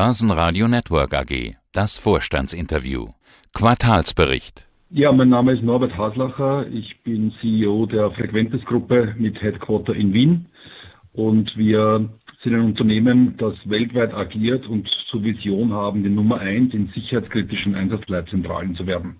Börsenradio 0.00 0.68
Network 0.68 1.12
AG. 1.12 1.56
Das 1.72 1.98
Vorstandsinterview. 1.98 3.08
Quartalsbericht. 3.52 4.64
Ja, 4.90 5.10
mein 5.10 5.28
Name 5.28 5.54
ist 5.54 5.64
Norbert 5.64 5.98
Haslacher. 5.98 6.68
Ich 6.68 7.02
bin 7.02 7.32
CEO 7.40 7.84
der 7.86 8.12
Frequentis-Gruppe 8.12 9.16
mit 9.18 9.42
Headquarter 9.42 9.96
in 9.96 10.12
Wien. 10.12 10.46
Und 11.14 11.56
wir 11.56 12.08
sind 12.44 12.54
ein 12.54 12.60
Unternehmen, 12.60 13.36
das 13.38 13.54
weltweit 13.64 14.14
agiert 14.14 14.68
und 14.68 14.86
zur 14.86 15.24
Vision 15.24 15.72
haben, 15.72 16.04
die 16.04 16.10
Nummer 16.10 16.38
eins 16.38 16.74
in 16.74 16.86
sicherheitskritischen 16.94 17.74
Einsatzleitzentralen 17.74 18.76
zu 18.76 18.86
werden. 18.86 19.16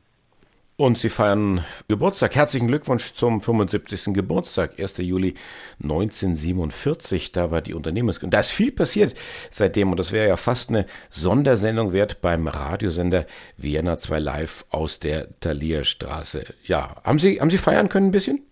Und 0.81 0.97
Sie 0.97 1.09
feiern 1.09 1.65
Geburtstag. 1.89 2.37
Herzlichen 2.37 2.69
Glückwunsch 2.69 3.13
zum 3.15 3.41
75. 3.41 4.15
Geburtstag, 4.15 4.79
1. 4.79 4.99
Juli 4.99 5.35
1947. 5.83 7.33
Da 7.33 7.51
war 7.51 7.63
die 7.63 7.75
Unternehmensgründung. 7.75 8.31
Da 8.31 8.39
ist 8.39 8.53
viel 8.53 8.71
passiert 8.71 9.17
seitdem 9.51 9.91
und 9.91 9.99
das 9.99 10.13
wäre 10.13 10.29
ja 10.29 10.37
fast 10.37 10.71
eine 10.71 10.87
Sondersendung 11.11 11.93
wert 11.93 12.21
beim 12.23 12.47
Radiosender 12.47 13.27
Vienna 13.57 13.99
2 13.99 14.21
Live 14.21 14.67
aus 14.71 15.01
der 15.01 15.27
Talierstraße. 15.41 16.45
Ja, 16.63 16.95
haben 17.03 17.19
Sie, 17.19 17.41
haben 17.41 17.51
Sie 17.51 17.59
feiern 17.59 17.89
können 17.89 18.11
ein 18.11 18.13
bisschen? 18.13 18.43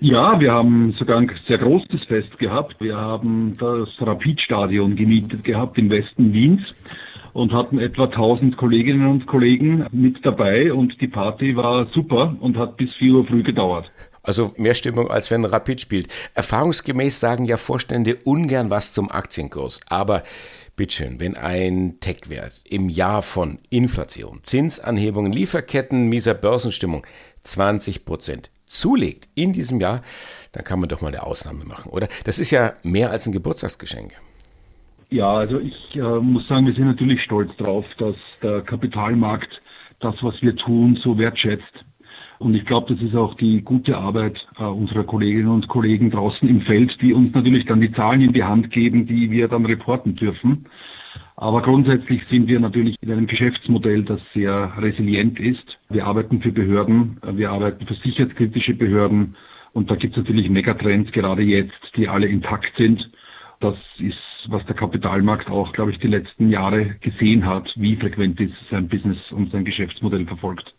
Ja, 0.00 0.40
wir 0.40 0.52
haben 0.52 0.94
sogar 0.98 1.18
ein 1.18 1.30
sehr 1.46 1.58
großes 1.58 2.04
Fest 2.08 2.38
gehabt. 2.38 2.76
Wir 2.80 2.96
haben 2.96 3.58
das 3.58 3.90
Rapidstadion 4.00 4.96
gemietet 4.96 5.44
gehabt 5.44 5.76
im 5.76 5.90
Westen 5.90 6.32
Wiens 6.32 6.62
und 7.32 7.52
hatten 7.52 7.78
etwa 7.78 8.04
1000 8.04 8.56
Kolleginnen 8.56 9.06
und 9.06 9.26
Kollegen 9.26 9.86
mit 9.92 10.24
dabei 10.24 10.72
und 10.72 11.00
die 11.00 11.08
Party 11.08 11.56
war 11.56 11.86
super 11.92 12.36
und 12.40 12.56
hat 12.56 12.76
bis 12.76 12.92
4 12.94 13.14
Uhr 13.14 13.26
früh 13.26 13.42
gedauert. 13.42 13.90
Also 14.22 14.52
mehr 14.56 14.74
Stimmung, 14.74 15.10
als 15.10 15.30
wenn 15.30 15.44
Rapid 15.44 15.80
spielt. 15.80 16.08
Erfahrungsgemäß 16.34 17.20
sagen 17.20 17.46
ja 17.46 17.56
Vorstände 17.56 18.18
ungern 18.24 18.70
was 18.70 18.92
zum 18.92 19.10
Aktienkurs. 19.10 19.80
Aber 19.88 20.22
bitteschön, 20.76 21.20
wenn 21.20 21.36
ein 21.36 21.98
Tech-Wert 22.00 22.52
im 22.68 22.88
Jahr 22.88 23.22
von 23.22 23.58
Inflation, 23.70 24.40
Zinsanhebungen, 24.42 25.32
Lieferketten, 25.32 26.08
mieser 26.08 26.34
Börsenstimmung 26.34 27.06
20 27.44 28.04
Prozent 28.04 28.50
zulegt 28.66 29.28
in 29.34 29.52
diesem 29.52 29.80
Jahr, 29.80 30.02
dann 30.52 30.64
kann 30.64 30.80
man 30.80 30.88
doch 30.88 31.00
mal 31.00 31.08
eine 31.08 31.22
Ausnahme 31.22 31.64
machen, 31.64 31.90
oder? 31.90 32.08
Das 32.24 32.38
ist 32.38 32.50
ja 32.50 32.74
mehr 32.82 33.10
als 33.10 33.26
ein 33.26 33.32
Geburtstagsgeschenk. 33.32 34.12
Ja, 35.10 35.32
also 35.32 35.58
ich 35.58 35.96
äh, 35.96 36.20
muss 36.20 36.46
sagen, 36.46 36.66
wir 36.66 36.72
sind 36.72 36.86
natürlich 36.86 37.20
stolz 37.22 37.54
drauf, 37.56 37.84
dass 37.98 38.14
der 38.42 38.62
Kapitalmarkt 38.62 39.60
das, 39.98 40.14
was 40.22 40.40
wir 40.40 40.54
tun, 40.54 40.96
so 41.02 41.18
wertschätzt. 41.18 41.84
Und 42.38 42.54
ich 42.54 42.64
glaube, 42.64 42.94
das 42.94 43.02
ist 43.04 43.16
auch 43.16 43.34
die 43.34 43.60
gute 43.60 43.98
Arbeit 43.98 44.46
äh, 44.56 44.62
unserer 44.62 45.02
Kolleginnen 45.02 45.48
und 45.48 45.66
Kollegen 45.66 46.12
draußen 46.12 46.48
im 46.48 46.60
Feld, 46.62 47.02
die 47.02 47.12
uns 47.12 47.34
natürlich 47.34 47.66
dann 47.66 47.80
die 47.80 47.92
Zahlen 47.92 48.20
in 48.20 48.32
die 48.32 48.44
Hand 48.44 48.70
geben, 48.70 49.06
die 49.06 49.32
wir 49.32 49.48
dann 49.48 49.66
reporten 49.66 50.14
dürfen. 50.14 50.66
Aber 51.36 51.60
grundsätzlich 51.60 52.22
sind 52.30 52.46
wir 52.46 52.60
natürlich 52.60 52.96
in 53.00 53.10
einem 53.10 53.26
Geschäftsmodell, 53.26 54.04
das 54.04 54.20
sehr 54.32 54.72
resilient 54.78 55.40
ist. 55.40 55.78
Wir 55.88 56.06
arbeiten 56.06 56.40
für 56.40 56.52
Behörden, 56.52 57.18
wir 57.32 57.50
arbeiten 57.50 57.84
für 57.84 57.94
sicherheitskritische 57.94 58.74
Behörden 58.74 59.34
und 59.72 59.90
da 59.90 59.96
gibt 59.96 60.16
es 60.16 60.22
natürlich 60.22 60.48
Megatrends 60.50 61.10
gerade 61.10 61.42
jetzt, 61.42 61.80
die 61.96 62.08
alle 62.08 62.26
intakt 62.26 62.76
sind. 62.76 63.10
Das 63.58 63.76
ist 63.98 64.29
was 64.48 64.64
der 64.66 64.76
Kapitalmarkt 64.76 65.48
auch, 65.48 65.72
glaube 65.72 65.90
ich, 65.90 65.98
die 65.98 66.08
letzten 66.08 66.50
Jahre 66.50 66.96
gesehen 67.00 67.46
hat, 67.46 67.74
wie 67.76 67.96
frequent 67.96 68.40
ist 68.40 68.54
sein 68.70 68.88
Business 68.88 69.18
und 69.30 69.52
sein 69.52 69.64
Geschäftsmodell 69.64 70.26
verfolgt. 70.26 70.74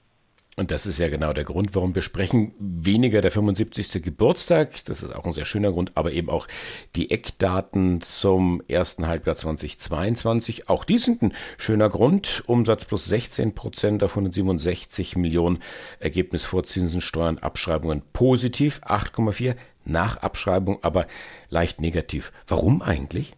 Und 0.57 0.69
das 0.69 0.85
ist 0.85 0.99
ja 0.99 1.07
genau 1.07 1.31
der 1.31 1.45
Grund, 1.45 1.75
warum 1.75 1.95
wir 1.95 2.01
sprechen. 2.01 2.53
Weniger 2.59 3.21
der 3.21 3.31
75. 3.31 4.03
Geburtstag, 4.03 4.83
das 4.85 5.01
ist 5.01 5.15
auch 5.15 5.25
ein 5.25 5.31
sehr 5.31 5.45
schöner 5.45 5.71
Grund, 5.71 5.93
aber 5.95 6.11
eben 6.11 6.29
auch 6.29 6.47
die 6.95 7.09
Eckdaten 7.09 8.01
zum 8.01 8.61
ersten 8.67 9.07
Halbjahr 9.07 9.37
2022. 9.37 10.67
Auch 10.69 10.83
die 10.83 10.97
sind 10.97 11.21
ein 11.21 11.33
schöner 11.57 11.89
Grund. 11.89 12.43
Umsatz 12.47 12.83
plus 12.83 13.05
16 13.05 13.55
Prozent 13.55 14.03
auf 14.03 14.11
167 14.11 15.15
Millionen. 15.15 15.59
Ergebnis 15.99 16.45
vor 16.45 16.63
Zinsen, 16.63 17.01
Steuern, 17.01 17.37
Abschreibungen 17.37 18.03
positiv, 18.11 18.81
8,4 18.83 19.55
nach 19.85 20.17
Abschreibung, 20.17 20.79
aber 20.83 21.07
leicht 21.49 21.79
negativ. 21.79 22.33
Warum 22.47 22.81
eigentlich? 22.81 23.33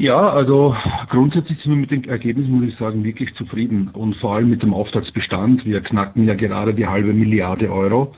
Ja, 0.00 0.30
also 0.30 0.74
grundsätzlich 1.10 1.58
sind 1.60 1.72
wir 1.72 1.76
mit 1.76 1.90
den 1.90 2.04
Ergebnissen, 2.04 2.52
muss 2.52 2.70
ich 2.70 2.78
sagen, 2.78 3.04
wirklich 3.04 3.34
zufrieden 3.34 3.90
und 3.92 4.16
vor 4.16 4.34
allem 4.34 4.48
mit 4.48 4.62
dem 4.62 4.72
Auftragsbestand. 4.72 5.66
Wir 5.66 5.82
knacken 5.82 6.26
ja 6.26 6.32
gerade 6.32 6.72
die 6.72 6.86
halbe 6.86 7.12
Milliarde 7.12 7.70
Euro 7.70 8.14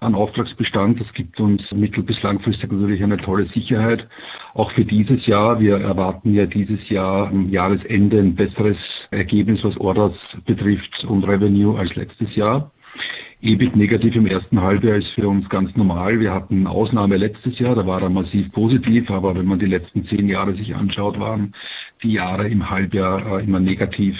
an 0.00 0.14
Auftragsbestand. 0.14 0.98
Das 0.98 1.12
gibt 1.12 1.38
uns 1.38 1.70
mittel- 1.72 2.04
bis 2.04 2.22
langfristig 2.22 2.72
natürlich 2.72 3.02
eine 3.02 3.18
tolle 3.18 3.44
Sicherheit. 3.48 4.08
Auch 4.54 4.70
für 4.70 4.86
dieses 4.86 5.26
Jahr. 5.26 5.60
Wir 5.60 5.76
erwarten 5.76 6.32
ja 6.32 6.46
dieses 6.46 6.88
Jahr 6.88 7.28
am 7.28 7.50
Jahresende 7.50 8.18
ein 8.18 8.34
besseres 8.34 8.78
Ergebnis, 9.10 9.62
was 9.62 9.76
Orders 9.76 10.14
betrifft 10.46 11.04
und 11.04 11.24
Revenue 11.24 11.78
als 11.78 11.94
letztes 11.96 12.34
Jahr. 12.34 12.70
EBIT 13.42 13.76
negativ 13.76 14.16
im 14.16 14.26
ersten 14.26 14.62
Halbjahr 14.62 14.96
ist 14.96 15.10
für 15.10 15.28
uns 15.28 15.46
ganz 15.50 15.76
normal. 15.76 16.18
Wir 16.20 16.32
hatten 16.32 16.60
eine 16.60 16.70
Ausnahme 16.70 17.18
letztes 17.18 17.58
Jahr, 17.58 17.74
da 17.74 17.86
war 17.86 18.00
er 18.00 18.08
massiv 18.08 18.50
positiv, 18.52 19.10
aber 19.10 19.34
wenn 19.34 19.44
man 19.44 19.58
die 19.58 19.66
letzten 19.66 20.06
zehn 20.06 20.26
Jahre 20.26 20.54
sich 20.54 20.74
anschaut, 20.74 21.20
waren 21.20 21.52
die 22.02 22.12
Jahre 22.12 22.48
im 22.48 22.70
Halbjahr 22.70 23.38
äh, 23.38 23.44
immer 23.44 23.60
negativ. 23.60 24.16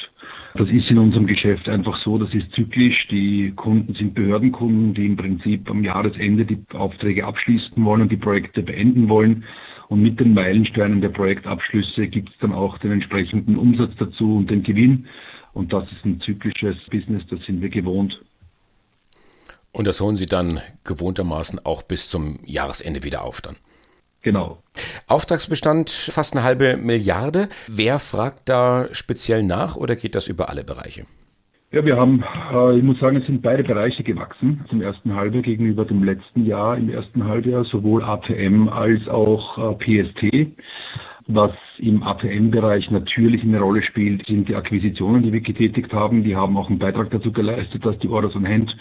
Das 0.54 0.68
ist 0.68 0.90
in 0.90 0.98
unserem 0.98 1.26
Geschäft 1.26 1.66
einfach 1.68 1.98
so, 2.02 2.18
das 2.18 2.32
ist 2.34 2.52
zyklisch. 2.52 3.08
Die 3.08 3.52
Kunden 3.56 3.94
sind 3.94 4.14
Behördenkunden, 4.14 4.92
die 4.92 5.06
im 5.06 5.16
Prinzip 5.16 5.70
am 5.70 5.82
Jahresende 5.82 6.44
die 6.44 6.58
Aufträge 6.74 7.24
abschließen 7.24 7.82
wollen 7.84 8.02
und 8.02 8.12
die 8.12 8.16
Projekte 8.18 8.62
beenden 8.62 9.08
wollen. 9.08 9.44
Und 9.88 10.02
mit 10.02 10.20
den 10.20 10.34
Meilensteinen 10.34 11.00
der 11.00 11.10
Projektabschlüsse 11.10 12.08
gibt 12.08 12.30
es 12.30 12.38
dann 12.38 12.52
auch 12.52 12.76
den 12.78 12.92
entsprechenden 12.92 13.56
Umsatz 13.56 13.92
dazu 13.98 14.36
und 14.36 14.50
den 14.50 14.62
Gewinn. 14.62 15.06
Und 15.54 15.72
das 15.72 15.90
ist 15.90 16.04
ein 16.04 16.20
zyklisches 16.20 16.76
Business, 16.90 17.22
das 17.28 17.40
sind 17.44 17.62
wir 17.62 17.70
gewohnt. 17.70 18.20
Und 19.76 19.86
das 19.86 20.00
holen 20.00 20.16
Sie 20.16 20.24
dann 20.24 20.60
gewohntermaßen 20.84 21.60
auch 21.66 21.82
bis 21.82 22.08
zum 22.08 22.38
Jahresende 22.46 23.04
wieder 23.04 23.22
auf 23.22 23.42
dann. 23.42 23.56
Genau. 24.22 24.62
Auftragsbestand 25.06 25.90
fast 25.90 26.34
eine 26.34 26.44
halbe 26.44 26.78
Milliarde. 26.78 27.50
Wer 27.66 27.98
fragt 27.98 28.48
da 28.48 28.88
speziell 28.92 29.42
nach 29.42 29.76
oder 29.76 29.94
geht 29.94 30.14
das 30.14 30.28
über 30.28 30.48
alle 30.48 30.64
Bereiche? 30.64 31.04
Ja, 31.72 31.84
wir 31.84 31.98
haben, 31.98 32.24
äh, 32.54 32.78
ich 32.78 32.82
muss 32.82 32.98
sagen, 33.00 33.18
es 33.18 33.26
sind 33.26 33.42
beide 33.42 33.64
Bereiche 33.64 34.02
gewachsen 34.02 34.64
zum 34.70 34.80
ersten 34.80 35.14
Halbjahr 35.14 35.42
gegenüber 35.42 35.84
dem 35.84 36.02
letzten 36.02 36.46
Jahr 36.46 36.78
im 36.78 36.88
ersten 36.88 37.26
Halbjahr, 37.26 37.66
sowohl 37.66 38.02
ATM 38.02 38.70
als 38.70 39.06
auch 39.08 39.58
äh, 39.58 40.04
PST. 40.04 40.56
Was 41.28 41.50
im 41.78 42.04
ATM-Bereich 42.04 42.90
natürlich 42.92 43.42
eine 43.42 43.58
Rolle 43.58 43.82
spielt, 43.82 44.26
sind 44.26 44.48
die 44.48 44.54
Akquisitionen, 44.54 45.24
die 45.24 45.32
wir 45.32 45.40
getätigt 45.40 45.92
haben. 45.92 46.22
Die 46.22 46.36
haben 46.36 46.56
auch 46.56 46.70
einen 46.70 46.78
Beitrag 46.78 47.10
dazu 47.10 47.32
geleistet, 47.32 47.84
dass 47.84 47.98
die 47.98 48.08
Orders 48.08 48.36
on 48.36 48.46
Hand 48.46 48.76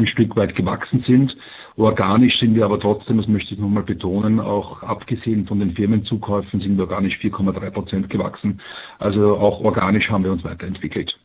ein 0.00 0.06
Stück 0.06 0.36
weit 0.36 0.54
gewachsen 0.54 1.04
sind. 1.06 1.36
Organisch 1.76 2.38
sind 2.38 2.54
wir 2.54 2.64
aber 2.64 2.80
trotzdem, 2.80 3.18
das 3.18 3.28
möchte 3.28 3.54
ich 3.54 3.60
nochmal 3.60 3.84
betonen, 3.84 4.40
auch 4.40 4.82
abgesehen 4.82 5.46
von 5.46 5.60
den 5.60 5.72
Firmenzukäufen 5.72 6.60
sind 6.60 6.76
wir 6.76 6.84
organisch 6.84 7.18
4,3 7.18 7.70
Prozent 7.70 8.10
gewachsen. 8.10 8.60
Also 8.98 9.36
auch 9.36 9.60
organisch 9.60 10.10
haben 10.10 10.24
wir 10.24 10.32
uns 10.32 10.44
weiterentwickelt. 10.44 11.18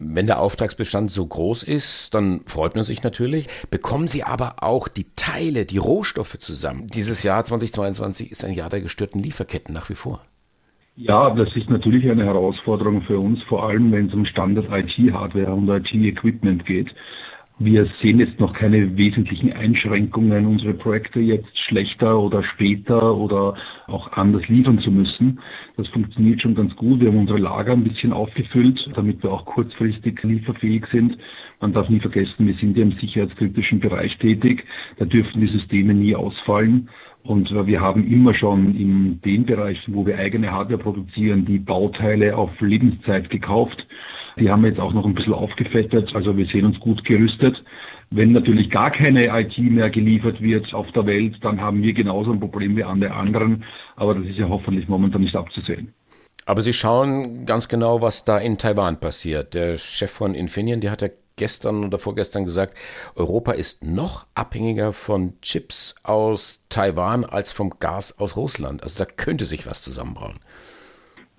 Wenn 0.00 0.28
der 0.28 0.40
Auftragsbestand 0.40 1.10
so 1.10 1.26
groß 1.26 1.64
ist, 1.64 2.14
dann 2.14 2.40
freut 2.46 2.76
man 2.76 2.84
sich 2.84 3.02
natürlich. 3.02 3.48
Bekommen 3.68 4.06
Sie 4.06 4.22
aber 4.22 4.62
auch 4.62 4.86
die 4.86 5.06
Teile, 5.16 5.66
die 5.66 5.78
Rohstoffe 5.78 6.38
zusammen. 6.38 6.86
Dieses 6.86 7.24
Jahr 7.24 7.44
2022 7.44 8.30
ist 8.30 8.44
ein 8.44 8.52
Jahr 8.52 8.70
der 8.70 8.80
gestörten 8.80 9.20
Lieferketten 9.20 9.74
nach 9.74 9.90
wie 9.90 9.96
vor. 9.96 10.22
Ja, 10.94 11.30
das 11.30 11.54
ist 11.56 11.68
natürlich 11.68 12.08
eine 12.08 12.24
Herausforderung 12.24 13.02
für 13.02 13.18
uns, 13.18 13.42
vor 13.44 13.68
allem 13.68 13.90
wenn 13.90 14.06
es 14.06 14.14
um 14.14 14.24
Standard-IT-Hardware 14.24 15.52
und 15.52 15.68
IT-Equipment 15.68 16.64
geht. 16.64 16.94
Wir 17.60 17.88
sehen 18.00 18.20
jetzt 18.20 18.38
noch 18.38 18.52
keine 18.52 18.96
wesentlichen 18.96 19.52
Einschränkungen, 19.52 20.46
unsere 20.46 20.74
Projekte 20.74 21.18
jetzt 21.18 21.58
schlechter 21.58 22.16
oder 22.16 22.44
später 22.44 23.16
oder 23.16 23.54
auch 23.88 24.12
anders 24.12 24.46
liefern 24.46 24.78
zu 24.78 24.92
müssen. 24.92 25.40
Das 25.76 25.88
funktioniert 25.88 26.40
schon 26.40 26.54
ganz 26.54 26.76
gut. 26.76 27.00
Wir 27.00 27.08
haben 27.08 27.18
unsere 27.18 27.40
Lager 27.40 27.72
ein 27.72 27.82
bisschen 27.82 28.12
aufgefüllt, 28.12 28.88
damit 28.94 29.24
wir 29.24 29.32
auch 29.32 29.44
kurzfristig 29.44 30.22
lieferfähig 30.22 30.86
sind. 30.92 31.18
Man 31.60 31.72
darf 31.72 31.88
nie 31.88 31.98
vergessen, 31.98 32.46
wir 32.46 32.54
sind 32.54 32.76
ja 32.76 32.84
im 32.84 32.92
sicherheitskritischen 32.92 33.80
Bereich 33.80 34.16
tätig. 34.18 34.64
Da 34.98 35.04
dürfen 35.04 35.40
die 35.40 35.48
Systeme 35.48 35.94
nie 35.94 36.14
ausfallen. 36.14 36.88
Und 37.24 37.52
wir 37.66 37.80
haben 37.80 38.06
immer 38.06 38.34
schon 38.34 38.76
in 38.76 39.20
den 39.22 39.44
Bereichen, 39.44 39.94
wo 39.94 40.06
wir 40.06 40.16
eigene 40.16 40.52
Hardware 40.52 40.78
produzieren, 40.78 41.44
die 41.44 41.58
Bauteile 41.58 42.36
auf 42.36 42.60
Lebenszeit 42.60 43.30
gekauft. 43.30 43.84
Die 44.38 44.50
haben 44.50 44.62
wir 44.62 44.70
jetzt 44.70 44.80
auch 44.80 44.92
noch 44.92 45.04
ein 45.04 45.14
bisschen 45.14 45.34
aufgefettet. 45.34 46.14
Also 46.14 46.36
wir 46.36 46.46
sehen 46.46 46.64
uns 46.64 46.80
gut 46.80 47.04
gerüstet. 47.04 47.62
Wenn 48.10 48.32
natürlich 48.32 48.70
gar 48.70 48.90
keine 48.90 49.26
IT 49.38 49.58
mehr 49.58 49.90
geliefert 49.90 50.40
wird 50.40 50.72
auf 50.72 50.90
der 50.92 51.04
Welt, 51.06 51.36
dann 51.42 51.60
haben 51.60 51.82
wir 51.82 51.92
genauso 51.92 52.32
ein 52.32 52.40
Problem 52.40 52.76
wie 52.76 52.84
alle 52.84 53.12
anderen. 53.12 53.64
Aber 53.96 54.14
das 54.14 54.24
ist 54.24 54.38
ja 54.38 54.48
hoffentlich 54.48 54.88
momentan 54.88 55.20
nicht 55.20 55.36
abzusehen. 55.36 55.92
Aber 56.46 56.62
Sie 56.62 56.72
schauen 56.72 57.44
ganz 57.44 57.68
genau, 57.68 58.00
was 58.00 58.24
da 58.24 58.38
in 58.38 58.56
Taiwan 58.56 58.98
passiert. 59.00 59.52
Der 59.52 59.76
Chef 59.76 60.10
von 60.10 60.34
Infineon, 60.34 60.80
der 60.80 60.90
hat 60.90 61.02
ja 61.02 61.08
gestern 61.36 61.84
oder 61.84 61.98
vorgestern 61.98 62.44
gesagt, 62.44 62.76
Europa 63.14 63.52
ist 63.52 63.84
noch 63.84 64.26
abhängiger 64.34 64.94
von 64.94 65.40
Chips 65.42 65.94
aus 66.02 66.64
Taiwan 66.70 67.24
als 67.24 67.52
vom 67.52 67.78
Gas 67.78 68.18
aus 68.18 68.36
Russland. 68.36 68.82
Also 68.82 68.98
da 68.98 69.04
könnte 69.04 69.44
sich 69.44 69.66
was 69.66 69.82
zusammenbrauen. 69.82 70.40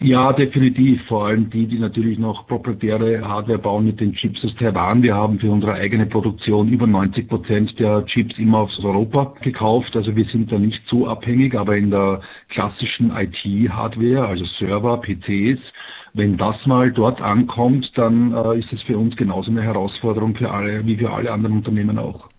Ja, 0.01 0.31
definitiv. 0.31 1.05
Vor 1.07 1.27
allem 1.27 1.49
die, 1.49 1.67
die 1.67 1.77
natürlich 1.77 2.17
noch 2.17 2.47
proprietäre 2.47 3.21
Hardware 3.27 3.59
bauen 3.59 3.85
mit 3.85 3.99
den 3.99 4.13
Chips 4.13 4.45
aus 4.45 4.55
Taiwan. 4.55 5.03
Wir 5.03 5.13
haben 5.13 5.39
für 5.39 5.51
unsere 5.51 5.73
eigene 5.73 6.05
Produktion 6.05 6.69
über 6.69 6.87
90 6.87 7.27
Prozent 7.27 7.77
der 7.79 8.05
Chips 8.05 8.39
immer 8.39 8.59
aus 8.59 8.79
Europa 8.79 9.33
gekauft. 9.41 9.97
Also 9.97 10.15
wir 10.15 10.23
sind 10.23 10.53
da 10.53 10.57
nicht 10.57 10.87
so 10.87 11.05
abhängig, 11.05 11.53
aber 11.53 11.75
in 11.75 11.91
der 11.91 12.21
klassischen 12.47 13.11
IT-Hardware, 13.11 14.25
also 14.25 14.45
Server, 14.45 15.01
PCs, 15.01 15.59
wenn 16.13 16.37
das 16.37 16.65
mal 16.65 16.91
dort 16.91 17.21
ankommt, 17.21 17.91
dann 17.97 18.33
äh, 18.33 18.59
ist 18.59 18.71
es 18.71 18.81
für 18.83 18.97
uns 18.97 19.17
genauso 19.17 19.51
eine 19.51 19.63
Herausforderung 19.63 20.33
für 20.33 20.49
alle, 20.49 20.85
wie 20.85 20.95
für 20.95 21.11
alle 21.11 21.29
anderen 21.29 21.57
Unternehmen 21.57 21.99
auch. 21.99 22.29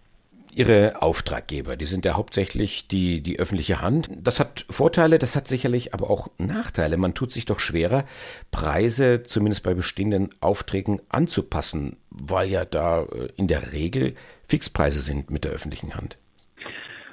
Ihre 0.55 1.01
Auftraggeber, 1.01 1.77
die 1.77 1.85
sind 1.85 2.05
ja 2.05 2.15
hauptsächlich 2.15 2.89
die, 2.89 3.23
die 3.23 3.39
öffentliche 3.39 3.81
Hand. 3.81 4.11
Das 4.21 4.41
hat 4.41 4.67
Vorteile, 4.69 5.19
das 5.19 5.37
hat 5.37 5.47
sicherlich 5.47 5.95
aber 5.95 6.11
auch 6.11 6.29
Nachteile. 6.39 6.97
Man 6.97 7.15
tut 7.15 7.33
sich 7.33 7.45
doch 7.47 7.61
schwerer, 7.61 8.05
Preise 8.51 9.23
zumindest 9.23 9.63
bei 9.63 9.75
bestehenden 9.75 10.31
Aufträgen 10.41 11.01
anzupassen, 11.09 11.99
weil 12.11 12.49
ja 12.49 12.65
da 12.65 13.03
äh, 13.03 13.29
in 13.37 13.47
der 13.47 13.73
Regel 13.73 14.15
Fixpreise 14.49 15.01
sind 15.01 15.31
mit 15.31 15.45
der 15.45 15.53
öffentlichen 15.53 15.95
Hand. 15.95 16.17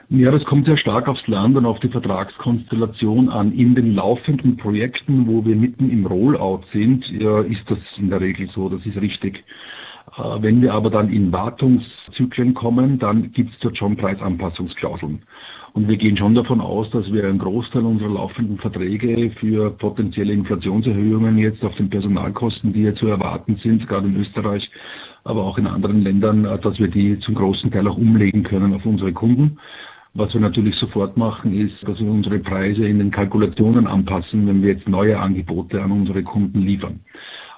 Ja, 0.10 0.32
das 0.32 0.46
kommt 0.46 0.66
sehr 0.66 0.78
stark 0.78 1.08
aufs 1.08 1.28
Land 1.28 1.58
und 1.58 1.66
auf 1.66 1.80
die 1.80 1.90
Vertragskonstellation 1.90 3.30
an. 3.30 3.54
In 3.54 3.76
den 3.76 3.94
laufenden 3.94 4.56
Projekten, 4.56 5.28
wo 5.28 5.46
wir 5.46 5.56
mitten 5.56 5.92
im 5.92 6.06
Rollout 6.06 6.62
sind, 6.72 7.10
ist 7.12 7.70
das 7.70 7.80
in 7.98 8.10
der 8.10 8.22
Regel 8.22 8.48
so, 8.48 8.70
das 8.70 8.86
ist 8.86 8.96
richtig. 8.96 9.44
Äh, 10.18 10.42
wenn 10.42 10.62
wir 10.62 10.74
aber 10.74 10.90
dann 10.90 11.12
in 11.12 11.32
Wartungszyklen 11.32 12.54
kommen, 12.54 13.00
dann 13.00 13.32
gibt 13.32 13.54
es 13.54 13.60
dort 13.60 13.78
schon 13.78 13.96
Preisanpassungsklauseln. 13.96 15.22
Und 15.74 15.88
wir 15.88 15.98
gehen 15.98 16.18
schon 16.18 16.34
davon 16.34 16.60
aus, 16.60 16.90
dass 16.90 17.12
wir 17.14 17.26
einen 17.26 17.38
Großteil 17.38 17.86
unserer 17.86 18.10
laufenden 18.10 18.58
Verträge 18.58 19.30
für 19.40 19.70
potenzielle 19.70 20.34
Inflationserhöhungen 20.34 21.38
jetzt 21.38 21.64
auf 21.64 21.76
den 21.76 21.90
Personalkosten, 21.90 22.74
die 22.74 22.82
hier 22.82 22.96
zu 22.96 23.08
erwarten 23.08 23.60
sind, 23.62 23.88
gerade 23.88 24.08
in 24.08 24.16
Österreich, 24.16 24.72
aber 25.24 25.44
auch 25.44 25.60
in 25.60 25.68
anderen 25.68 26.02
Ländern, 26.02 26.46
äh, 26.46 26.58
dass 26.60 26.80
wir 26.80 26.88
die 26.88 27.20
zum 27.20 27.36
großen 27.36 27.72
Teil 27.72 27.88
auch 27.88 27.98
umlegen 27.98 28.44
können 28.44 28.74
auf 28.74 28.86
unsere 28.86 29.14
Kunden. 29.14 29.60
Was 30.14 30.34
wir 30.34 30.42
natürlich 30.42 30.76
sofort 30.76 31.16
machen, 31.16 31.54
ist, 31.54 31.76
dass 31.88 32.00
wir 32.00 32.10
unsere 32.10 32.40
Preise 32.40 32.88
in 32.88 32.98
den 32.98 33.12
Kalkulationen 33.12 33.86
anpassen, 33.86 34.48
wenn 34.48 34.64
wir 34.64 34.74
jetzt 34.74 34.90
neue 34.90 35.20
Angebote 35.20 35.80
an 35.80 35.92
unsere 35.92 36.24
Kunden 36.24 36.62
liefern. 36.62 37.02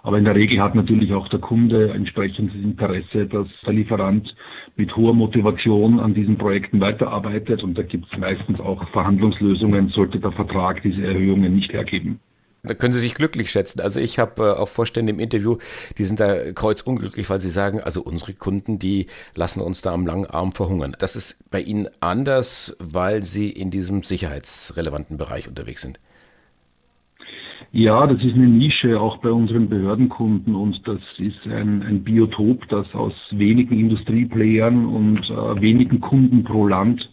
Aber 0.03 0.17
in 0.17 0.25
der 0.25 0.35
Regel 0.35 0.61
hat 0.61 0.75
natürlich 0.75 1.13
auch 1.13 1.27
der 1.27 1.39
Kunde 1.39 1.91
entsprechendes 1.91 2.55
Interesse, 2.55 3.25
dass 3.25 3.47
der 3.65 3.73
Lieferant 3.73 4.35
mit 4.75 4.95
hoher 4.95 5.13
Motivation 5.13 5.99
an 5.99 6.13
diesen 6.13 6.37
Projekten 6.37 6.79
weiterarbeitet. 6.79 7.63
Und 7.63 7.77
da 7.77 7.83
gibt 7.83 8.11
es 8.11 8.17
meistens 8.17 8.59
auch 8.59 8.87
Verhandlungslösungen, 8.89 9.89
sollte 9.89 10.19
der 10.19 10.31
Vertrag 10.31 10.81
diese 10.83 11.05
Erhöhungen 11.05 11.55
nicht 11.55 11.73
hergeben. 11.73 12.19
Da 12.63 12.73
können 12.73 12.93
Sie 12.93 12.99
sich 12.99 13.15
glücklich 13.15 13.51
schätzen. 13.51 13.79
Also 13.79 13.99
ich 13.99 14.19
habe 14.19 14.43
äh, 14.43 14.51
auch 14.51 14.67
Vorstände 14.67 15.11
im 15.11 15.19
Interview, 15.19 15.57
die 15.97 16.03
sind 16.03 16.19
da 16.19 16.51
kreuzunglücklich, 16.51 17.29
weil 17.29 17.39
sie 17.39 17.49
sagen, 17.49 17.79
also 17.79 18.01
unsere 18.01 18.33
Kunden, 18.33 18.79
die 18.79 19.07
lassen 19.33 19.61
uns 19.61 19.81
da 19.81 19.93
am 19.93 20.05
langen 20.05 20.25
Arm 20.25 20.51
verhungern. 20.51 20.95
Das 20.99 21.15
ist 21.15 21.37
bei 21.51 21.61
Ihnen 21.61 21.87
anders, 22.01 22.75
weil 22.79 23.23
Sie 23.23 23.49
in 23.49 23.71
diesem 23.71 24.03
sicherheitsrelevanten 24.03 25.17
Bereich 25.17 25.47
unterwegs 25.47 25.81
sind. 25.81 25.99
Ja, 27.71 28.07
das 28.07 28.23
ist 28.23 28.35
eine 28.35 28.47
Nische 28.47 28.99
auch 28.99 29.17
bei 29.17 29.31
unseren 29.31 29.69
Behördenkunden 29.69 30.55
und 30.55 30.87
das 30.87 30.99
ist 31.17 31.45
ein, 31.45 31.83
ein 31.83 32.03
Biotop, 32.03 32.67
das 32.69 32.93
aus 32.93 33.13
wenigen 33.31 33.77
Industrieplayern 33.77 34.85
und 34.85 35.29
äh, 35.29 35.61
wenigen 35.61 35.99
Kunden 35.99 36.43
pro 36.43 36.67
Land 36.67 37.09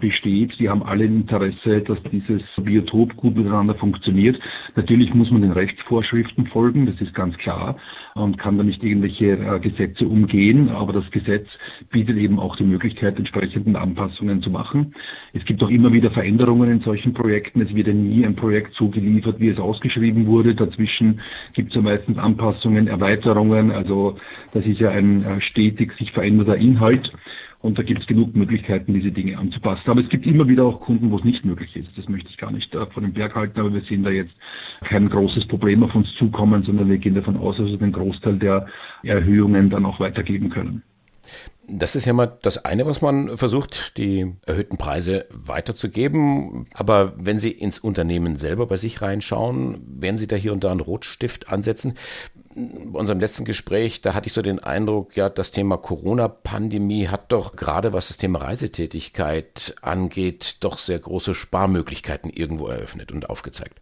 besteht. 0.00 0.58
Die 0.58 0.68
haben 0.68 0.82
alle 0.82 1.04
ein 1.04 1.22
Interesse, 1.22 1.80
dass 1.80 1.98
dieses 2.10 2.42
Biotop 2.56 3.16
gut 3.16 3.36
miteinander 3.36 3.74
funktioniert. 3.74 4.38
Natürlich 4.76 5.14
muss 5.14 5.30
man 5.30 5.42
den 5.42 5.52
Rechtsvorschriften 5.52 6.46
folgen, 6.46 6.86
das 6.86 7.00
ist 7.00 7.14
ganz 7.14 7.36
klar, 7.38 7.76
und 8.14 8.38
kann 8.38 8.58
da 8.58 8.64
nicht 8.64 8.82
irgendwelche 8.82 9.32
äh, 9.32 9.58
Gesetze 9.60 10.06
umgehen, 10.06 10.68
aber 10.70 10.92
das 10.92 11.10
Gesetz 11.10 11.48
bietet 11.90 12.16
eben 12.16 12.38
auch 12.38 12.56
die 12.56 12.64
Möglichkeit, 12.64 13.18
entsprechenden 13.18 13.76
Anpassungen 13.76 14.42
zu 14.42 14.50
machen. 14.50 14.94
Es 15.32 15.44
gibt 15.44 15.62
auch 15.62 15.70
immer 15.70 15.92
wieder 15.92 16.10
Veränderungen 16.10 16.70
in 16.70 16.80
solchen 16.80 17.12
Projekten. 17.12 17.60
Es 17.60 17.74
wird 17.74 17.88
ja 17.88 17.92
nie 17.92 18.24
ein 18.24 18.36
Projekt 18.36 18.74
so 18.74 18.88
geliefert, 18.88 19.40
wie 19.40 19.48
es 19.48 19.58
ausgeschrieben 19.58 20.26
wurde. 20.26 20.54
Dazwischen 20.54 21.20
gibt 21.54 21.70
es 21.70 21.74
ja 21.74 21.82
meistens 21.82 22.18
Anpassungen, 22.18 22.86
Erweiterungen. 22.86 23.72
Also 23.72 24.16
das 24.52 24.64
ist 24.64 24.80
ja 24.80 24.90
ein 24.90 25.24
äh, 25.24 25.40
stetig 25.40 25.92
sich 25.98 26.12
verändernder 26.12 26.56
Inhalt. 26.56 27.12
Und 27.64 27.78
da 27.78 27.82
gibt 27.82 28.02
es 28.02 28.06
genug 28.06 28.36
Möglichkeiten, 28.36 28.92
diese 28.92 29.10
Dinge 29.10 29.38
anzupassen. 29.38 29.88
Aber 29.88 30.02
es 30.02 30.10
gibt 30.10 30.26
immer 30.26 30.46
wieder 30.46 30.64
auch 30.64 30.82
Kunden, 30.82 31.10
wo 31.10 31.16
es 31.16 31.24
nicht 31.24 31.46
möglich 31.46 31.74
ist. 31.74 31.88
Das 31.96 32.06
möchte 32.10 32.28
ich 32.28 32.36
gar 32.36 32.50
nicht 32.50 32.74
äh, 32.74 32.84
von 32.84 33.04
dem 33.04 33.14
Berg 33.14 33.34
halten, 33.34 33.58
aber 33.58 33.72
wir 33.72 33.80
sehen 33.80 34.02
da 34.02 34.10
jetzt 34.10 34.34
kein 34.82 35.08
großes 35.08 35.46
Problem 35.46 35.82
auf 35.82 35.94
uns 35.94 36.14
zukommen, 36.18 36.62
sondern 36.62 36.90
wir 36.90 36.98
gehen 36.98 37.14
davon 37.14 37.38
aus, 37.38 37.56
dass 37.56 37.68
wir 37.68 37.78
den 37.78 37.92
Großteil 37.92 38.36
der 38.36 38.66
Erhöhungen 39.02 39.70
dann 39.70 39.86
auch 39.86 39.98
weitergeben 39.98 40.50
können. 40.50 40.82
Das 41.66 41.96
ist 41.96 42.04
ja 42.04 42.12
mal 42.12 42.36
das 42.42 42.66
eine, 42.66 42.84
was 42.84 43.00
man 43.00 43.38
versucht, 43.38 43.96
die 43.96 44.34
erhöhten 44.44 44.76
Preise 44.76 45.24
weiterzugeben. 45.30 46.66
Aber 46.74 47.14
wenn 47.16 47.38
Sie 47.38 47.50
ins 47.50 47.78
Unternehmen 47.78 48.36
selber 48.36 48.66
bei 48.66 48.76
sich 48.76 49.00
reinschauen, 49.00 49.80
werden 50.02 50.18
Sie 50.18 50.26
da 50.26 50.36
hier 50.36 50.52
und 50.52 50.64
da 50.64 50.70
einen 50.70 50.80
Rotstift 50.80 51.48
ansetzen 51.48 51.94
bei 52.54 52.98
unserem 52.98 53.20
letzten 53.20 53.44
Gespräch, 53.44 54.00
da 54.00 54.14
hatte 54.14 54.28
ich 54.28 54.32
so 54.32 54.42
den 54.42 54.60
Eindruck, 54.60 55.16
ja, 55.16 55.28
das 55.28 55.50
Thema 55.50 55.76
Corona-Pandemie 55.76 57.08
hat 57.08 57.32
doch 57.32 57.56
gerade 57.56 57.92
was 57.92 58.08
das 58.08 58.16
Thema 58.16 58.40
Reisetätigkeit 58.40 59.74
angeht, 59.82 60.56
doch 60.60 60.78
sehr 60.78 60.98
große 60.98 61.34
Sparmöglichkeiten 61.34 62.30
irgendwo 62.30 62.68
eröffnet 62.68 63.12
und 63.12 63.28
aufgezeigt. 63.28 63.80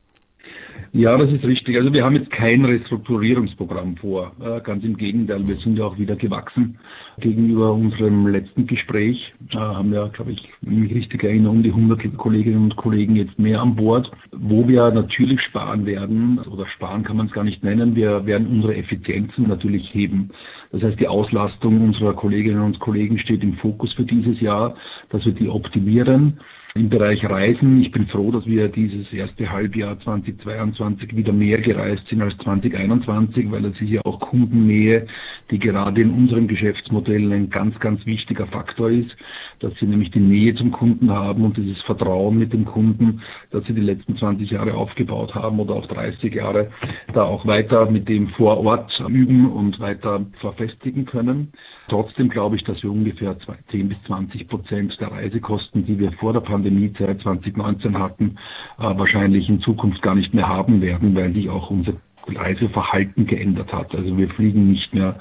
Ja, 0.95 1.17
das 1.17 1.31
ist 1.31 1.43
richtig. 1.45 1.79
Also 1.79 1.93
wir 1.95 2.05
haben 2.05 2.17
jetzt 2.17 2.31
kein 2.31 2.65
Restrukturierungsprogramm 2.67 3.97
vor. 3.97 4.33
Äh, 4.41 4.61
ganz 4.61 4.85
im 4.85 4.97
Gegenteil, 4.97 5.47
wir 5.49 5.57
sind 5.57 5.79
ja 5.79 5.85
auch 5.87 5.99
wieder 5.99 6.17
gewachsen 6.17 6.79
gegenüber 7.19 7.73
unserem 7.73 8.27
letzten 8.27 8.67
Gespräch. 8.67 9.33
Äh, 9.55 9.59
haben 9.59 9.95
ja, 9.95 10.09
glaube 10.09 10.33
ich, 10.33 10.49
wenn 10.61 10.75
ich 10.75 10.91
mich 10.91 10.95
richtig 10.95 11.25
erinnere, 11.25 11.51
um 11.51 11.63
die 11.63 11.71
100 11.71 12.19
Kolleginnen 12.19 12.65
und 12.65 12.77
Kollegen 12.77 13.17
jetzt 13.17 13.39
mehr 13.39 13.63
an 13.63 13.75
Bord, 13.75 14.11
wo 14.33 14.69
wir 14.69 14.91
natürlich 14.91 15.41
sparen 15.41 15.87
werden, 15.87 16.39
oder 16.39 16.67
sparen 16.67 17.05
kann 17.05 17.17
man 17.17 17.27
es 17.29 17.33
gar 17.33 17.45
nicht 17.45 17.65
nennen, 17.65 17.97
wir 17.97 18.27
werden 18.27 18.49
unsere 18.49 18.77
Effizienzen 18.77 19.49
natürlich 19.49 19.95
heben. 19.95 20.29
Das 20.73 20.83
heißt, 20.83 21.01
die 21.01 21.09
Auslastung 21.09 21.81
unserer 21.81 22.13
Kolleginnen 22.13 22.61
und 22.61 22.81
Kollegen 22.81 23.19
steht 23.19 23.43
im 23.43 23.55
Fokus 23.55 23.95
für 23.95 24.05
dieses 24.05 24.41
Jahr, 24.41 24.75
dass 25.09 25.25
wir 25.25 25.33
die 25.33 25.49
optimieren 25.49 26.39
im 26.75 26.89
Bereich 26.89 27.29
Reisen. 27.29 27.83
Ich 27.83 27.91
bin 27.91 28.07
froh, 28.07 28.31
dass 28.31 28.47
wir 28.47 28.69
dieses 28.69 29.13
erste 29.13 29.51
Halbjahr 29.51 30.01
2022 30.01 31.15
wieder 31.15 31.33
mehr 31.33 31.61
gereist 31.61 32.07
sind 32.09 32.23
als 32.23 32.37
2021, 32.39 33.51
weil 33.51 33.63
das 33.63 33.73
ist 33.75 33.91
ja 33.91 34.01
auch 34.05 34.21
Kundennähe, 34.21 35.07
die 35.51 35.59
gerade 35.59 36.01
in 36.01 36.11
unserem 36.11 36.49
Geschäftsmodell 36.49 37.31
ein 37.31 37.51
ganz, 37.51 37.79
ganz 37.79 38.07
wichtiger 38.07 38.47
Faktor 38.47 38.91
ist, 38.91 39.15
dass 39.61 39.75
sie 39.79 39.87
nämlich 39.87 40.13
die 40.13 40.21
Nähe 40.21 40.55
zum 40.55 40.73
Kunden 40.73 41.11
haben 41.11 41.45
und 41.45 41.59
dieses 41.59 41.83
Vertrauen 41.83 42.39
mit 42.39 42.55
dem 42.55 42.65
Kunden, 42.65 43.21
das 43.51 43.65
sie 43.67 43.75
die 43.75 43.83
letzten 43.83 44.17
20 44.17 44.51
Jahre 44.51 44.73
aufgebaut 44.75 45.35
haben 45.35 45.61
oder 45.61 45.75
auch 45.75 45.87
30 45.87 46.35
Jahre, 46.35 46.71
da 47.13 47.25
auch 47.25 47.47
weiter 47.47 47.91
mit 47.91 48.09
dem 48.09 48.29
vor 48.29 48.59
Ort 48.65 48.99
üben 49.09 49.51
und 49.51 49.79
weiter 49.79 50.25
verfestigen 50.41 51.05
können. 51.05 51.53
Trotzdem 51.93 52.31
glaube 52.31 52.57
ich, 52.57 52.65
dass 52.65 52.83
wir 52.83 52.91
ungefähr 52.91 53.37
10 53.71 53.91
bis 53.91 53.99
20 54.07 54.49
Prozent 54.49 54.99
der 54.99 55.13
Reisekosten, 55.13 55.85
die 55.85 55.99
wir 55.99 56.11
vor 56.13 56.33
der 56.33 56.41
Pandemiezeit 56.41 57.21
2019 57.21 57.99
hatten, 57.99 58.39
äh, 58.79 58.85
wahrscheinlich 58.85 59.47
in 59.51 59.61
Zukunft 59.61 60.01
gar 60.01 60.15
nicht 60.15 60.33
mehr 60.33 60.49
haben 60.49 60.81
werden, 60.81 61.15
weil 61.15 61.35
die 61.35 61.51
auch 61.51 61.69
unser 61.69 61.93
Reiseverhalten 62.27 63.27
geändert 63.27 63.75
hat. 63.75 63.95
Also 63.95 64.17
wir 64.17 64.31
fliegen 64.31 64.71
nicht 64.71 64.95
mehr 64.95 65.19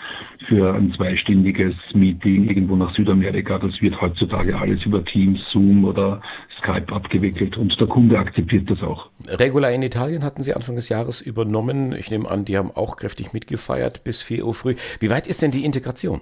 für 0.47 0.73
ein 0.73 0.93
zweistündiges 0.93 1.75
Meeting 1.93 2.47
irgendwo 2.47 2.77
nach 2.77 2.95
Südamerika. 2.95 3.57
Das 3.57 3.81
wird 3.81 3.99
heutzutage 3.99 4.57
alles 4.57 4.85
über 4.85 5.03
Teams, 5.03 5.41
Zoom 5.49 5.83
oder 5.83 6.21
Skype 6.59 6.95
abgewickelt 6.95 7.57
und 7.57 7.77
der 7.81 7.87
Kunde 7.87 8.17
akzeptiert 8.17 8.69
das 8.69 8.81
auch. 8.81 9.09
Regular 9.27 9.73
in 9.73 9.83
Italien 9.83 10.23
hatten 10.23 10.41
Sie 10.41 10.53
Anfang 10.53 10.77
des 10.77 10.87
Jahres 10.87 11.19
übernommen. 11.19 11.91
Ich 11.91 12.09
nehme 12.09 12.31
an, 12.31 12.45
die 12.45 12.57
haben 12.57 12.71
auch 12.71 12.95
kräftig 12.95 13.33
mitgefeiert 13.33 14.05
bis 14.05 14.21
4 14.21 14.45
Uhr 14.45 14.53
früh. 14.53 14.75
Wie 15.01 15.09
weit 15.09 15.27
ist 15.27 15.41
denn 15.41 15.51
die 15.51 15.65
Integration? 15.65 16.21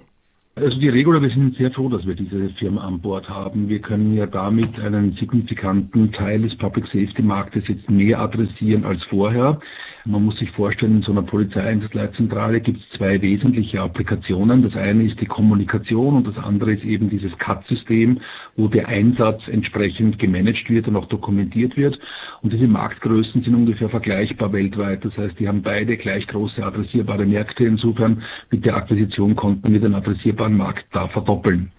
Also 0.56 0.78
die 0.78 0.88
Regula, 0.88 1.22
wir 1.22 1.30
sind 1.30 1.56
sehr 1.56 1.70
froh, 1.70 1.88
dass 1.88 2.04
wir 2.06 2.14
diese 2.14 2.50
Firma 2.50 2.86
an 2.86 3.00
Bord 3.00 3.28
haben. 3.28 3.68
Wir 3.68 3.80
können 3.80 4.14
ja 4.14 4.26
damit 4.26 4.78
einen 4.80 5.12
signifikanten 5.12 6.12
Teil 6.12 6.42
des 6.42 6.56
Public 6.56 6.86
Safety 6.86 7.22
Marktes 7.22 7.68
jetzt 7.68 7.88
mehr 7.88 8.18
adressieren 8.18 8.84
als 8.84 9.02
vorher. 9.04 9.60
Man 10.06 10.24
muss 10.24 10.38
sich 10.38 10.50
vorstellen, 10.52 10.96
in 10.96 11.02
so 11.02 11.12
einer 11.12 11.22
Polizeieinsatzleitzentrale 11.22 12.60
gibt 12.60 12.80
es 12.80 12.96
zwei 12.96 13.20
wesentliche 13.20 13.82
Applikationen. 13.82 14.62
Das 14.62 14.74
eine 14.74 15.04
ist 15.04 15.20
die 15.20 15.26
Kommunikation 15.26 16.16
und 16.16 16.26
das 16.26 16.42
andere 16.42 16.72
ist 16.72 16.84
eben 16.84 17.10
dieses 17.10 17.36
CAT-System, 17.36 18.20
wo 18.56 18.68
der 18.68 18.88
Einsatz 18.88 19.42
entsprechend 19.46 20.18
gemanagt 20.18 20.70
wird 20.70 20.88
und 20.88 20.96
auch 20.96 21.06
dokumentiert 21.06 21.76
wird. 21.76 21.98
Und 22.40 22.52
diese 22.54 22.66
Marktgrößen 22.66 23.42
sind 23.42 23.54
ungefähr 23.54 23.90
vergleichbar 23.90 24.52
weltweit. 24.54 25.04
Das 25.04 25.16
heißt, 25.18 25.38
die 25.38 25.48
haben 25.48 25.60
beide 25.60 25.98
gleich 25.98 26.26
große 26.26 26.64
adressierbare 26.64 27.26
Märkte. 27.26 27.64
Insofern 27.64 28.22
mit 28.50 28.64
der 28.64 28.76
Akquisition 28.76 29.36
konnten 29.36 29.70
wir 29.70 29.80
den 29.80 29.94
adressierbaren 29.94 30.56
Markt 30.56 30.86
da 30.92 31.08
verdoppeln. 31.08 31.72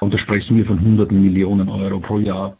Und 0.00 0.12
da 0.12 0.18
sprechen 0.18 0.56
wir 0.58 0.66
von 0.66 0.80
hunderten 0.80 1.22
Millionen 1.22 1.70
Euro 1.70 2.00
pro 2.00 2.18
Jahr. 2.18 2.58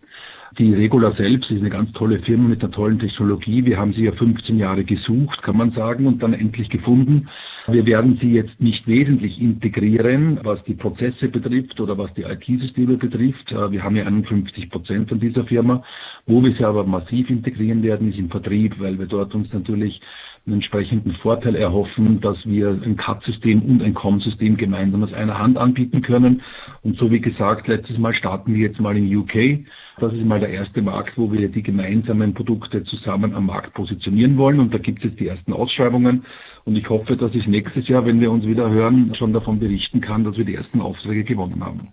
Die 0.58 0.74
Regula 0.74 1.12
selbst 1.12 1.50
ist 1.50 1.60
eine 1.60 1.70
ganz 1.70 1.92
tolle 1.92 2.18
Firma 2.18 2.48
mit 2.48 2.62
einer 2.62 2.72
tollen 2.72 2.98
Technologie. 2.98 3.64
Wir 3.64 3.78
haben 3.78 3.94
sie 3.94 4.04
ja 4.04 4.12
15 4.12 4.58
Jahre 4.58 4.84
gesucht, 4.84 5.42
kann 5.42 5.56
man 5.56 5.72
sagen, 5.72 6.06
und 6.06 6.22
dann 6.22 6.34
endlich 6.34 6.68
gefunden. 6.68 7.26
Wir 7.68 7.86
werden 7.86 8.18
sie 8.20 8.32
jetzt 8.32 8.60
nicht 8.60 8.86
wesentlich 8.86 9.40
integrieren, 9.40 10.40
was 10.42 10.62
die 10.64 10.74
Prozesse 10.74 11.28
betrifft 11.28 11.80
oder 11.80 11.96
was 11.96 12.12
die 12.14 12.22
IT-Systeme 12.22 12.96
betrifft. 12.96 13.52
Äh, 13.52 13.70
wir 13.70 13.82
haben 13.82 13.96
ja 13.96 14.04
51 14.04 14.68
Prozent 14.68 15.08
von 15.08 15.20
dieser 15.20 15.44
Firma. 15.44 15.82
Wo 16.26 16.42
wir 16.42 16.52
sie 16.52 16.64
aber 16.64 16.84
massiv 16.84 17.30
integrieren 17.30 17.82
werden, 17.82 18.10
ist 18.10 18.18
im 18.18 18.30
Vertrieb, 18.30 18.78
weil 18.78 18.98
wir 18.98 19.06
dort 19.06 19.34
uns 19.34 19.52
natürlich 19.52 20.00
einen 20.44 20.54
entsprechenden 20.54 21.12
Vorteil 21.12 21.54
erhoffen, 21.54 22.20
dass 22.20 22.44
wir 22.44 22.70
ein 22.70 22.96
CAD-System 22.96 23.62
und 23.62 23.82
ein 23.82 23.94
COM-System 23.94 24.56
gemeinsam 24.56 25.04
aus 25.04 25.12
einer 25.12 25.38
Hand 25.38 25.56
anbieten 25.56 26.02
können. 26.02 26.42
Und 26.82 26.98
so 26.98 27.12
wie 27.12 27.20
gesagt, 27.20 27.68
letztes 27.68 27.96
Mal 27.98 28.12
starten 28.12 28.52
wir 28.54 28.60
jetzt 28.60 28.80
mal 28.80 28.96
in 28.96 29.14
UK. 29.16 29.64
Das 30.00 30.12
ist 30.12 30.24
mal 30.24 30.40
der 30.40 30.48
erste 30.48 30.82
Markt, 30.82 31.16
wo 31.16 31.30
wir 31.30 31.48
die 31.48 31.62
gemeinsamen 31.62 32.34
Produkte 32.34 32.82
zusammen 32.82 33.34
am 33.34 33.46
Markt 33.46 33.74
positionieren 33.74 34.36
wollen. 34.36 34.58
Und 34.58 34.74
da 34.74 34.78
gibt 34.78 34.98
es 34.98 35.10
jetzt 35.10 35.20
die 35.20 35.28
ersten 35.28 35.52
Ausschreibungen. 35.52 36.24
Und 36.64 36.76
ich 36.76 36.88
hoffe, 36.88 37.16
dass 37.16 37.34
ich 37.34 37.46
nächstes 37.46 37.86
Jahr, 37.86 38.04
wenn 38.04 38.20
wir 38.20 38.32
uns 38.32 38.44
wieder 38.44 38.68
hören, 38.68 39.14
schon 39.14 39.32
davon 39.32 39.60
berichten 39.60 40.00
kann, 40.00 40.24
dass 40.24 40.36
wir 40.36 40.44
die 40.44 40.56
ersten 40.56 40.80
Aufträge 40.80 41.22
gewonnen 41.22 41.64
haben. 41.64 41.88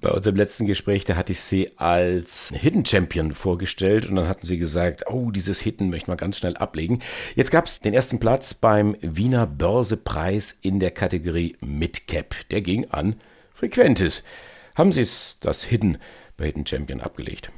Bei 0.00 0.10
unserem 0.10 0.36
letzten 0.36 0.66
Gespräch, 0.66 1.04
da 1.04 1.16
hatte 1.16 1.32
ich 1.32 1.40
sie 1.40 1.76
als 1.76 2.52
Hidden 2.54 2.84
Champion 2.84 3.32
vorgestellt 3.32 4.06
und 4.06 4.14
dann 4.14 4.28
hatten 4.28 4.46
sie 4.46 4.58
gesagt, 4.58 5.04
oh, 5.08 5.32
dieses 5.32 5.60
Hidden 5.60 5.90
möchte 5.90 6.10
man 6.10 6.16
ganz 6.16 6.38
schnell 6.38 6.56
ablegen. 6.56 7.00
Jetzt 7.34 7.50
gab 7.50 7.66
es 7.66 7.80
den 7.80 7.94
ersten 7.94 8.20
Platz 8.20 8.54
beim 8.54 8.96
Wiener 9.00 9.46
Börsepreis 9.46 10.56
in 10.60 10.78
der 10.78 10.92
Kategorie 10.92 11.56
Midcap. 11.60 12.36
Der 12.50 12.60
ging 12.60 12.86
an 12.90 13.16
Frequentis. 13.52 14.22
Haben 14.76 14.92
Sie 14.92 15.06
das 15.40 15.64
Hidden 15.64 15.98
bei 16.36 16.46
Hidden 16.46 16.66
Champion 16.66 17.00
abgelegt? 17.00 17.50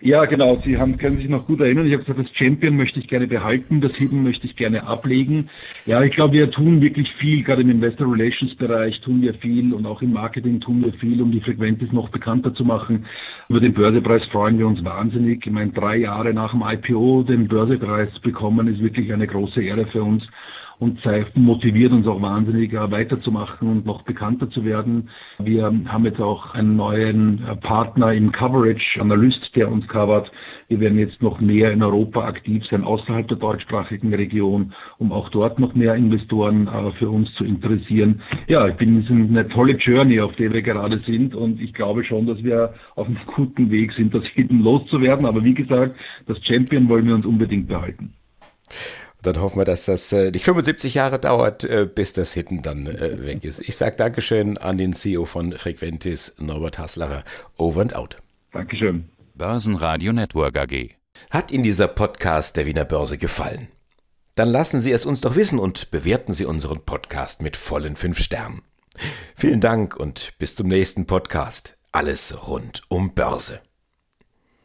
Ja, 0.00 0.24
genau. 0.26 0.60
Sie 0.64 0.78
haben, 0.78 0.98
können 0.98 1.16
sich 1.16 1.28
noch 1.28 1.46
gut 1.46 1.60
erinnern. 1.60 1.86
Ich 1.86 1.92
habe 1.94 2.04
gesagt, 2.04 2.20
das 2.20 2.36
Champion 2.36 2.76
möchte 2.76 3.00
ich 3.00 3.08
gerne 3.08 3.26
behalten, 3.26 3.80
das 3.80 3.92
Hidden 3.92 4.22
möchte 4.22 4.46
ich 4.46 4.54
gerne 4.54 4.86
ablegen. 4.86 5.48
Ja, 5.86 6.02
ich 6.02 6.14
glaube, 6.14 6.34
wir 6.34 6.50
tun 6.50 6.80
wirklich 6.80 7.12
viel, 7.14 7.42
gerade 7.42 7.62
im 7.62 7.70
Investor 7.70 8.10
Relations 8.12 8.54
Bereich 8.56 9.00
tun 9.00 9.22
wir 9.22 9.34
viel 9.34 9.72
und 9.72 9.86
auch 9.86 10.02
im 10.02 10.12
Marketing 10.12 10.60
tun 10.60 10.84
wir 10.84 10.92
viel, 10.92 11.20
um 11.22 11.32
die 11.32 11.40
Frequentis 11.40 11.92
noch 11.92 12.10
bekannter 12.10 12.54
zu 12.54 12.64
machen. 12.64 13.06
Über 13.48 13.60
den 13.60 13.72
Börsepreis 13.72 14.24
freuen 14.26 14.58
wir 14.58 14.66
uns 14.66 14.84
wahnsinnig. 14.84 15.46
Ich 15.46 15.52
meine, 15.52 15.72
drei 15.72 15.96
Jahre 15.96 16.34
nach 16.34 16.52
dem 16.52 16.62
IPO 16.62 17.22
den 17.22 17.48
Börsepreis 17.48 18.10
bekommen, 18.20 18.68
ist 18.68 18.82
wirklich 18.82 19.12
eine 19.12 19.26
große 19.26 19.62
Ehre 19.62 19.86
für 19.86 20.02
uns 20.02 20.24
und 20.78 21.00
motiviert 21.34 21.92
uns 21.92 22.06
auch 22.06 22.20
wahnsinnig 22.20 22.72
weiterzumachen 22.72 23.68
und 23.68 23.86
noch 23.86 24.02
bekannter 24.02 24.50
zu 24.50 24.64
werden. 24.64 25.08
Wir 25.38 25.64
haben 25.64 26.04
jetzt 26.04 26.20
auch 26.20 26.54
einen 26.54 26.76
neuen 26.76 27.42
Partner 27.62 28.12
im 28.12 28.32
Coverage, 28.32 29.00
Analyst, 29.00 29.54
der 29.56 29.70
uns 29.70 29.86
covert. 29.88 30.30
Wir 30.68 30.80
werden 30.80 30.98
jetzt 30.98 31.22
noch 31.22 31.40
mehr 31.40 31.72
in 31.72 31.82
Europa 31.82 32.26
aktiv 32.26 32.64
sein, 32.66 32.82
außerhalb 32.82 33.28
der 33.28 33.36
deutschsprachigen 33.36 34.12
Region, 34.12 34.74
um 34.98 35.12
auch 35.12 35.28
dort 35.28 35.58
noch 35.58 35.74
mehr 35.74 35.94
Investoren 35.94 36.66
äh, 36.66 36.90
für 36.98 37.08
uns 37.08 37.32
zu 37.34 37.44
interessieren. 37.44 38.20
Ja, 38.48 38.66
ich 38.66 38.74
bin, 38.74 38.98
es 38.98 39.04
ist 39.04 39.10
eine 39.10 39.48
tolle 39.48 39.76
Journey, 39.76 40.20
auf 40.20 40.34
der 40.36 40.52
wir 40.52 40.62
gerade 40.62 40.98
sind 41.06 41.34
und 41.34 41.60
ich 41.60 41.72
glaube 41.72 42.04
schon, 42.04 42.26
dass 42.26 42.42
wir 42.42 42.74
auf 42.96 43.06
einem 43.06 43.18
guten 43.26 43.70
Weg 43.70 43.92
sind, 43.92 44.12
das 44.12 44.24
Hidden 44.26 44.62
loszuwerden. 44.62 45.24
Aber 45.24 45.44
wie 45.44 45.54
gesagt, 45.54 45.96
das 46.26 46.44
Champion 46.44 46.88
wollen 46.88 47.06
wir 47.06 47.14
uns 47.14 47.26
unbedingt 47.26 47.68
behalten. 47.68 48.12
Dann 49.26 49.40
hoffen 49.40 49.58
wir, 49.58 49.64
dass 49.64 49.86
das 49.86 50.12
äh, 50.12 50.30
nicht 50.30 50.44
75 50.44 50.94
Jahre 50.94 51.18
dauert, 51.18 51.64
äh, 51.64 51.88
bis 51.92 52.12
das 52.12 52.32
Hidden 52.32 52.62
dann 52.62 52.86
äh, 52.86 53.24
weg 53.24 53.42
ist. 53.42 53.58
Ich 53.58 53.76
sage 53.76 53.96
Dankeschön 53.96 54.56
an 54.56 54.78
den 54.78 54.92
CEO 54.92 55.24
von 55.24 55.50
Frequentis, 55.50 56.36
Norbert 56.38 56.78
Haslacher. 56.78 57.24
Over 57.56 57.80
and 57.80 57.96
out. 57.96 58.16
Dankeschön. 58.52 59.10
Börsenradio 59.34 60.12
Network 60.12 60.56
AG. 60.56 60.90
Hat 61.30 61.50
Ihnen 61.50 61.64
dieser 61.64 61.88
Podcast 61.88 62.56
der 62.56 62.66
Wiener 62.66 62.84
Börse 62.84 63.18
gefallen? 63.18 63.66
Dann 64.36 64.48
lassen 64.48 64.78
Sie 64.78 64.92
es 64.92 65.04
uns 65.04 65.20
doch 65.20 65.34
wissen 65.34 65.58
und 65.58 65.90
bewerten 65.90 66.32
Sie 66.32 66.44
unseren 66.44 66.84
Podcast 66.84 67.42
mit 67.42 67.56
vollen 67.56 67.96
fünf 67.96 68.20
Sternen. 68.20 68.62
Vielen 69.34 69.60
Dank 69.60 69.96
und 69.96 70.34
bis 70.38 70.54
zum 70.54 70.68
nächsten 70.68 71.06
Podcast. 71.06 71.76
Alles 71.90 72.46
rund 72.46 72.82
um 72.88 73.12
Börse. 73.12 73.60